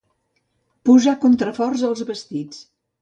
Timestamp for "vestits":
2.09-2.65